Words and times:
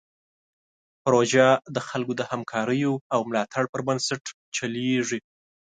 پروژه 1.03 1.47
د 1.75 1.77
خلکو 1.87 2.13
د 2.17 2.21
همکاریو 2.31 2.93
او 3.13 3.19
ملاتړ 3.29 3.63
پر 3.71 3.81
بنسټ 3.87 4.23
چلیږي. 4.55 5.19